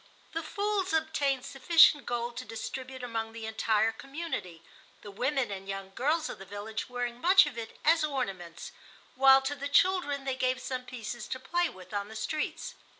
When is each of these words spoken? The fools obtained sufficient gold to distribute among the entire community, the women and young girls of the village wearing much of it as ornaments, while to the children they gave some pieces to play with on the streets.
The 0.33 0.41
fools 0.41 0.93
obtained 0.93 1.45
sufficient 1.45 2.07
gold 2.07 2.35
to 2.37 2.43
distribute 2.43 3.03
among 3.03 3.33
the 3.33 3.45
entire 3.45 3.91
community, 3.91 4.63
the 5.03 5.11
women 5.11 5.51
and 5.51 5.69
young 5.69 5.91
girls 5.93 6.27
of 6.27 6.39
the 6.39 6.43
village 6.45 6.89
wearing 6.89 7.21
much 7.21 7.45
of 7.45 7.55
it 7.55 7.77
as 7.85 8.03
ornaments, 8.03 8.71
while 9.13 9.43
to 9.43 9.53
the 9.53 9.69
children 9.69 10.23
they 10.23 10.35
gave 10.35 10.59
some 10.59 10.85
pieces 10.85 11.27
to 11.27 11.39
play 11.39 11.69
with 11.69 11.93
on 11.93 12.07
the 12.07 12.15
streets. 12.15 12.73